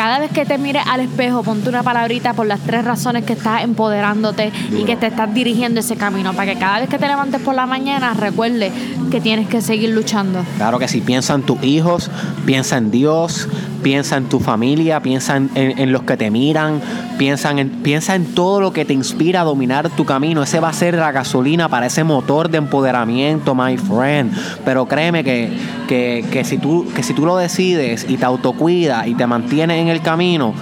cada 0.00 0.18
vez 0.18 0.30
que 0.32 0.46
te 0.46 0.56
mires 0.56 0.82
al 0.86 1.00
espejo, 1.00 1.42
ponte 1.42 1.68
una 1.68 1.82
palabrita 1.82 2.32
por 2.32 2.46
las 2.46 2.60
tres 2.60 2.86
razones 2.86 3.22
que 3.26 3.34
estás 3.34 3.62
empoderándote 3.62 4.50
y 4.70 4.84
que 4.84 4.96
te 4.96 5.08
estás 5.08 5.34
dirigiendo 5.34 5.80
ese 5.80 5.96
camino, 5.96 6.32
para 6.32 6.54
que 6.54 6.58
cada 6.58 6.80
vez 6.80 6.88
que 6.88 6.96
te 6.96 7.06
levantes 7.06 7.38
por 7.42 7.54
la 7.54 7.66
mañana 7.66 8.14
recuerde 8.14 8.72
que 9.10 9.20
tienes 9.20 9.46
que 9.48 9.60
seguir 9.60 9.90
luchando. 9.90 10.42
Claro 10.56 10.78
que 10.78 10.88
sí, 10.88 11.02
piensa 11.02 11.34
en 11.34 11.42
tus 11.42 11.62
hijos, 11.62 12.10
piensa 12.46 12.78
en 12.78 12.90
Dios, 12.90 13.46
piensa 13.82 14.16
en 14.16 14.28
tu 14.28 14.40
familia, 14.40 15.00
piensa 15.00 15.36
en, 15.36 15.92
los 15.92 16.02
que 16.02 16.16
te 16.16 16.30
miran, 16.30 16.80
piensa 17.18 17.50
en, 17.50 17.68
piensa 17.68 18.14
en 18.14 18.26
todo 18.34 18.60
lo 18.60 18.72
que 18.72 18.84
te 18.84 18.92
inspira 18.92 19.40
a 19.42 19.44
dominar 19.44 19.90
tu 19.90 20.04
camino. 20.04 20.42
Ese 20.42 20.60
va 20.60 20.68
a 20.68 20.72
ser 20.72 20.94
la 20.94 21.12
gasolina 21.12 21.68
para 21.68 21.86
ese 21.86 22.04
motor 22.04 22.48
de 22.50 22.58
empoderamiento, 22.58 23.54
my 23.54 23.76
friend. 23.76 24.32
Pero 24.64 24.86
créeme 24.86 25.24
que, 25.24 25.52
que, 25.88 26.44
si, 26.44 26.58
tú, 26.58 26.86
que 26.94 27.02
si 27.02 27.14
tú 27.14 27.26
lo 27.26 27.36
decides 27.36 28.06
y 28.08 28.16
te 28.16 28.24
autocuidas 28.24 29.06
y 29.06 29.14
te 29.14 29.26
mantienes 29.26 29.82
en 29.82 29.88
el 29.90 30.00
camino, 30.00 30.54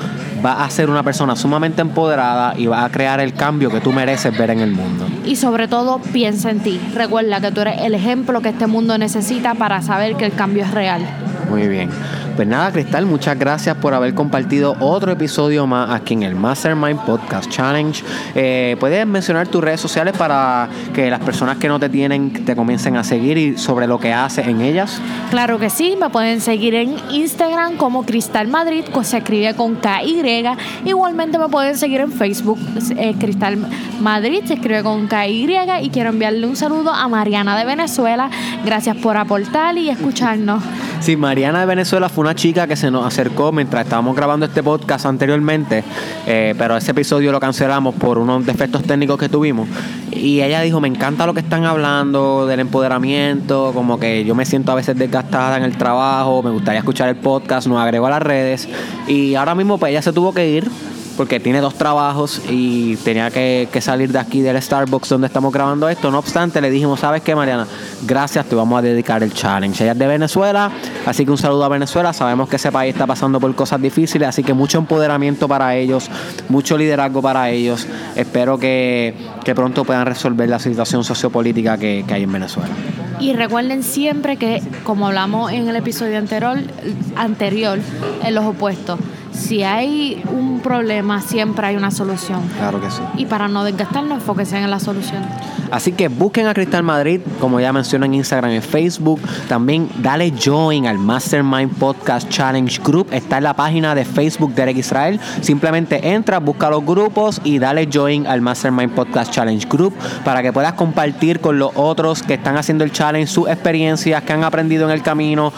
va 0.45 0.65
a 0.65 0.71
ser 0.71 0.91
una 0.91 1.03
persona 1.03 1.37
sumamente 1.37 1.81
empoderada 1.81 2.55
y 2.57 2.67
va 2.67 2.85
a 2.85 2.91
crear 2.91 3.21
el 3.21 3.35
cambio 3.35 3.71
que 3.71 3.81
tú 3.81 3.93
mereces 3.93 4.37
ver 4.37 4.51
en 4.51 4.61
el 4.61 4.73
mundo. 4.73 5.07
Y 5.25 5.37
sobre 5.37 5.69
todo 5.69 6.01
piensa 6.13 6.51
en 6.51 6.61
ti. 6.61 6.81
Recuerda 6.95 7.41
que 7.41 7.51
tú 7.51 7.61
eres 7.61 7.81
el 7.83 7.95
ejemplo 7.95 8.41
que 8.41 8.51
este 8.51 8.67
mundo 8.67 8.97
necesita 8.99 9.55
para 9.55 9.83
saber 9.83 10.17
que 10.17 10.27
el 10.27 10.33
cambio 10.33 10.65
es 10.65 10.71
real. 10.71 11.03
Muy 11.51 11.67
bien. 11.69 11.91
Pues 12.39 12.47
nada, 12.47 12.71
Cristal, 12.71 13.05
muchas 13.05 13.37
gracias 13.37 13.77
por 13.79 13.95
haber 13.95 14.15
compartido 14.15 14.77
otro 14.79 15.11
episodio 15.11 15.67
más 15.67 15.91
aquí 15.91 16.15
en 16.15 16.23
el 16.23 16.37
Mastermind 16.37 17.01
Podcast 17.01 17.51
Challenge. 17.51 18.01
Eh, 18.37 18.77
puedes 18.79 19.05
mencionar 19.09 19.49
tus 19.49 19.61
redes 19.61 19.81
sociales 19.81 20.17
para 20.17 20.69
que 20.95 21.11
las 21.11 21.19
personas 21.19 21.57
que 21.57 21.67
no 21.67 21.81
te 21.81 21.89
tienen 21.89 22.45
te 22.45 22.55
comiencen 22.55 22.97
a 22.97 23.03
seguir 23.03 23.37
y 23.39 23.59
sobre 23.59 23.89
lo 23.89 23.99
que 23.99 24.13
haces 24.13 24.47
en 24.47 24.61
ellas. 24.61 25.01
Claro 25.31 25.59
que 25.59 25.69
sí, 25.69 25.97
me 26.01 26.11
pueden 26.11 26.41
seguir 26.41 26.77
en 26.77 26.95
Instagram 27.11 27.77
como 27.77 28.07
Cristal 28.07 28.47
Madrid, 28.47 28.85
que 28.85 29.03
se 29.03 29.19
escribe 29.19 29.57
con 29.57 29.75
KY. 29.75 30.45
Igualmente 30.85 31.41
me 31.41 31.49
pueden 31.49 31.77
seguir 31.77 32.03
en 32.03 32.13
Facebook, 32.13 32.61
eh, 32.97 33.17
Cristal 33.19 33.59
Madrid, 34.01 34.45
se 34.45 34.55
escribe 34.55 34.85
con 34.85 35.09
KY. 35.09 35.57
Y 35.83 35.91
quiero 35.91 36.11
enviarle 36.11 36.47
un 36.47 36.55
saludo 36.55 36.93
a 36.93 37.09
Mariana 37.09 37.59
de 37.59 37.65
Venezuela. 37.65 38.31
Gracias 38.65 38.97
por 38.99 39.17
aportar 39.17 39.77
y 39.77 39.91
escucharnos. 39.91 40.63
Sí, 41.01 41.17
Mariana 41.17 41.61
de 41.61 41.67
Venezuela 41.67 42.09
fue 42.09 42.23
una 42.23 42.35
chica 42.35 42.67
que 42.67 42.77
se 42.77 42.91
nos 42.91 43.07
acercó 43.07 43.53
mientras 43.53 43.85
estábamos 43.85 44.17
grabando 44.17 44.47
este 44.47 44.63
podcast 44.63 45.07
anteriormente, 45.07 45.85
eh, 46.27 46.55
pero 46.59 46.77
ese 46.77 46.91
episodio 46.91 47.31
lo 47.31 47.41
cancelamos 47.41 47.95
por 47.95 48.19
unos 48.19 48.45
defectos 48.45 48.83
técnicos 48.83 49.17
que 49.19 49.29
tuvimos. 49.29 49.69
Y 50.11 50.43
ella 50.43 50.61
dijo, 50.61 50.81
me 50.81 50.89
encanta 50.89 51.25
lo 51.25 51.35
que 51.35 51.41
están 51.41 51.65
hablando 51.65 52.47
del 52.47 52.61
empoderamiento, 52.61 53.71
como 53.73 53.99
que 53.99 54.25
yo 54.25 54.35
me 54.35 54.45
siento 54.45 54.73
a 54.73 54.75
veces 54.75 54.99
desgastada 54.99 55.57
en 55.57 55.63
el 55.63 55.79
trabajo, 55.79 56.43
me 56.43 56.51
gustaría 56.51 56.81
escuchar 56.81 57.09
el 57.09 57.17
podcast, 57.17 57.69
nos 57.69 57.79
agregó 57.79 58.07
a 58.09 58.11
las 58.11 58.23
redes. 58.23 58.69
Y 59.07 59.37
ahora 59.37 59.55
mismo 59.55 59.79
pues 59.79 59.91
ella 59.91 60.03
se 60.03 60.13
tuvo 60.13 60.35
que 60.35 60.51
ir 60.51 60.69
porque 61.19 61.41
tiene 61.41 61.61
dos 61.61 61.75
trabajos 61.75 62.41
y 62.49 62.95
tenía 62.99 63.29
que, 63.33 63.69
salir 63.81 64.13
de 64.13 64.21
aquí 64.21 64.41
del 64.41 64.63
Starbucks 64.63 65.09
donde 65.09 65.27
estamos 65.27 65.53
grabando 65.53 65.89
esto. 65.89 66.13
No 66.13 66.21
obstante, 66.21 66.61
le 66.61 66.71
dijimos, 66.71 67.01
¿sabes 67.01 67.23
qué, 67.23 67.35
Mariana? 67.35 67.67
Gracias, 68.07 68.47
te 68.47 68.55
vamos 68.55 68.79
a 68.79 68.83
dedicar 68.83 69.25
el 69.25 69.35
challenge. 69.35 69.83
Ella 69.83 69.93
es 69.93 69.99
de 69.99 70.07
Venezuela, 70.07 70.71
así 71.07 71.25
que 71.25 71.33
un 71.33 71.37
saludo 71.37 71.65
a 71.65 71.69
Venezuela. 71.71 72.13
Sabemos 72.13 72.49
que 72.49 72.55
ese 72.55 72.71
país 72.71 72.95
está 72.95 73.05
pasando 73.05 73.41
por 73.41 73.53
cosas 73.57 73.83
difíciles, 73.83 74.29
así 74.29 74.45
que 74.45 74.55
mucho 74.55 74.79
empoderamiento 74.79 75.49
para 75.49 75.75
ellos, 75.75 76.09
mucho 76.49 76.79
liderazgo 76.79 77.21
para 77.21 77.51
ellos. 77.51 77.89
Espero 78.15 78.57
que, 78.57 79.13
pronto 79.57 79.85
puedan 79.85 80.07
resolver 80.07 80.49
la 80.49 80.61
situación 80.61 81.03
sociopolítica 81.03 81.79
que, 81.79 82.05
que 82.07 82.15
hay 82.15 82.23
en 82.23 82.33
Venezuela. 82.33 82.71
Y 83.19 83.33
recuerden 83.33 83.83
siempre 83.83 84.37
que, 84.37 84.63
como 84.85 85.09
hablamos 85.09 85.51
en 85.51 85.67
el 85.67 85.75
episodio 85.75 86.17
anterior, 86.17 86.59
anterior 87.17 87.81
en 88.23 88.35
los 88.37 88.45
opuestos, 88.45 89.01
si 89.39 89.63
hay 89.63 90.23
un 90.31 90.61
problema, 90.61 91.23
siempre 91.23 91.69
hay 91.69 91.77
una 91.77 91.91
solución. 91.91 92.43
Claro 92.59 92.81
que 92.81 92.91
sí. 92.91 93.01
Y 93.17 93.27
para 93.27 93.49
no 93.49 93.65
desgastarnos, 93.65 94.19
enfoquense 94.19 94.59
en 94.59 94.71
la 94.71 94.81
solución. 94.81 95.23
Así 95.71 95.93
que 95.93 96.09
busquen 96.09 96.47
a 96.47 96.55
Cristal 96.55 96.83
Madrid, 96.83 97.21
como 97.41 97.61
ya 97.61 97.73
mencioné 97.73 98.07
en 98.07 98.15
Instagram 98.15 98.53
y 98.53 98.61
Facebook. 98.61 99.21
También 99.49 99.89
dale 99.99 100.33
join 100.33 100.87
al 100.87 100.99
Mastermind 100.99 101.73
Podcast 101.77 102.29
Challenge 102.29 102.81
Group. 102.83 103.09
Está 103.13 103.39
en 103.39 103.45
la 103.45 103.55
página 103.55 103.95
de 103.95 104.05
Facebook 104.05 104.55
de 104.55 104.63
Eric 104.63 104.79
Israel. 104.79 105.21
Simplemente 105.41 106.13
entra, 106.13 106.39
busca 106.39 106.71
los 106.71 106.85
grupos 106.85 107.41
y 107.45 107.59
dale 107.59 107.89
join 107.93 108.27
al 108.27 108.41
Mastermind 108.41 108.93
Podcast 108.93 109.31
Challenge 109.31 109.67
Group 109.69 109.95
para 110.25 110.43
que 110.43 110.53
puedas 110.53 110.73
compartir 110.73 111.41
con 111.41 111.59
los 111.59 111.71
otros 111.75 112.23
que 112.23 112.35
están 112.35 112.57
haciendo 112.57 112.85
el 112.85 112.93
challenge 112.93 113.27
sus 113.29 113.49
experiencias 113.49 114.23
que 114.23 114.33
han 114.33 114.45
aprendido 114.45 114.87
en 114.87 114.93
el 114.93 115.03
camino 115.03 115.53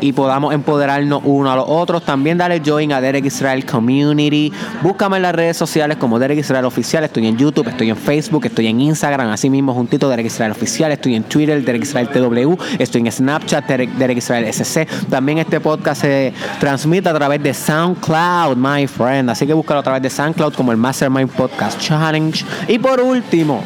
y 0.00 0.12
podamos 0.12 0.54
empoderarnos 0.54 1.22
uno 1.24 1.50
a 1.50 1.56
los 1.56 1.64
otros. 1.68 2.04
También 2.04 2.38
dale 2.38 2.62
join 2.64 2.92
a 2.92 3.00
Derek 3.00 3.24
Israel 3.24 3.64
Community. 3.64 4.52
Búscame 4.82 5.16
en 5.16 5.22
las 5.22 5.34
redes 5.34 5.56
sociales 5.56 5.96
como 5.98 6.18
Derek 6.18 6.38
Israel 6.38 6.64
Oficial. 6.64 7.04
Estoy 7.04 7.26
en 7.26 7.36
YouTube, 7.36 7.68
estoy 7.68 7.90
en 7.90 7.96
Facebook, 7.96 8.46
estoy 8.46 8.66
en 8.66 8.80
Instagram, 8.80 9.30
así 9.30 9.50
mismo 9.50 9.74
juntito 9.74 10.08
Derek 10.08 10.26
Israel 10.26 10.52
Oficial. 10.52 10.92
Estoy 10.92 11.14
en 11.14 11.24
Twitter, 11.24 11.62
Derek 11.64 11.82
Israel 11.82 12.08
TW. 12.08 12.56
Estoy 12.78 13.02
en 13.02 13.12
Snapchat, 13.12 13.66
Derek, 13.66 14.16
Israel 14.16 14.52
SC. 14.52 14.86
También 15.08 15.38
este 15.38 15.60
podcast 15.60 16.02
se 16.02 16.32
transmite 16.58 17.08
a 17.08 17.14
través 17.14 17.42
de 17.42 17.54
SoundCloud, 17.54 18.56
my 18.56 18.86
friend. 18.86 19.30
Así 19.30 19.46
que 19.46 19.54
búscalo 19.54 19.80
a 19.80 19.82
través 19.82 20.02
de 20.02 20.10
SoundCloud 20.10 20.54
como 20.54 20.72
el 20.72 20.78
Mastermind 20.78 21.30
Podcast 21.30 21.78
Challenge. 21.80 22.44
Y 22.68 22.78
por 22.78 23.00
último, 23.00 23.62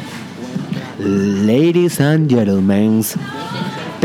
ladies 0.99 1.99
and 1.99 2.29
gentlemen, 2.29 3.03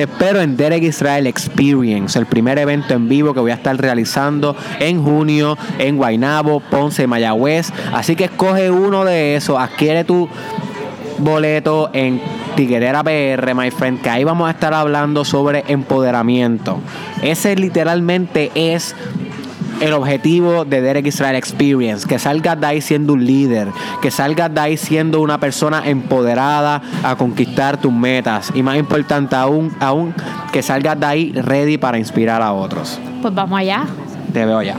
te 0.01 0.05
espero 0.05 0.41
en 0.41 0.57
Derek 0.57 0.83
Israel 0.83 1.27
Experience, 1.27 2.19
el 2.19 2.25
primer 2.25 2.59
evento 2.59 2.95
en 2.95 3.07
vivo 3.07 3.35
que 3.35 3.41
voy 3.41 3.51
a 3.51 3.57
estar 3.57 3.77
realizando 3.77 4.57
en 4.79 5.05
junio 5.05 5.59
en 5.79 5.99
Guaynabo, 5.99 6.61
Ponce, 6.61 7.07
Mayagüez. 7.07 7.71
Así 7.93 8.17
que 8.17 8.25
escoge 8.25 8.71
uno 8.71 9.05
de 9.05 9.37
esos, 9.37 9.59
adquiere 9.59 10.05
tu 10.05 10.27
boleto 11.19 11.91
en 11.93 12.19
Tiguerera 12.57 13.05
PR, 13.05 13.55
my 13.55 13.71
friend, 13.71 14.01
que 14.01 14.09
ahí 14.09 14.25
vamos 14.25 14.49
a 14.49 14.53
estar 14.53 14.73
hablando 14.73 15.23
sobre 15.27 15.65
empoderamiento. 15.69 16.79
Ese 17.21 17.55
literalmente 17.57 18.51
es 18.55 18.97
el 19.81 19.93
objetivo 19.93 20.65
de 20.65 20.81
Derek 20.81 21.07
Israel 21.07 21.37
Experience, 21.37 22.07
que 22.07 22.19
salgas 22.19 22.61
de 22.61 22.67
ahí 22.67 22.81
siendo 22.81 23.15
un 23.15 23.25
líder, 23.25 23.69
que 24.03 24.11
salgas 24.11 24.53
de 24.55 24.61
ahí 24.61 24.77
siendo 24.77 25.21
una 25.21 25.39
persona 25.39 25.83
empoderada 25.85 26.83
a 27.03 27.17
conquistar 27.17 27.81
tus 27.81 27.93
metas 27.93 28.53
y 28.55 28.63
más 28.63 28.77
importante 28.77 29.35
aún, 29.35 29.75
aún 29.81 30.15
que 30.53 30.63
salgas 30.63 30.99
de 31.01 31.07
ahí 31.07 31.33
ready 31.33 31.79
para 31.79 31.99
inspirar 31.99 32.43
a 32.43 32.53
otros. 32.53 32.99
Pues 33.23 33.35
vamos 33.35 33.59
allá. 33.59 33.87
Te 34.33 34.45
veo 34.45 34.59
allá. 34.59 34.77